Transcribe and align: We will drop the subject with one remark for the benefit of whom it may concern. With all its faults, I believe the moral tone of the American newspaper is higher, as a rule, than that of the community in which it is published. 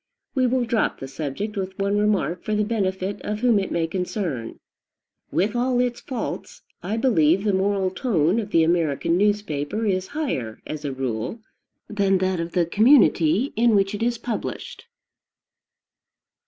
We 0.33 0.47
will 0.47 0.65
drop 0.65 0.99
the 0.99 1.07
subject 1.07 1.55
with 1.55 1.77
one 1.77 1.95
remark 1.99 2.43
for 2.43 2.55
the 2.55 2.63
benefit 2.63 3.21
of 3.21 3.41
whom 3.41 3.59
it 3.59 3.71
may 3.71 3.85
concern. 3.85 4.59
With 5.29 5.55
all 5.55 5.79
its 5.79 6.01
faults, 6.01 6.63
I 6.81 6.97
believe 6.97 7.43
the 7.43 7.53
moral 7.53 7.91
tone 7.91 8.39
of 8.39 8.49
the 8.49 8.63
American 8.63 9.15
newspaper 9.15 9.85
is 9.85 10.07
higher, 10.17 10.59
as 10.65 10.83
a 10.83 10.91
rule, 10.91 11.41
than 11.87 12.17
that 12.17 12.39
of 12.39 12.53
the 12.53 12.65
community 12.65 13.53
in 13.55 13.75
which 13.75 13.93
it 13.93 14.01
is 14.01 14.17
published. 14.17 14.87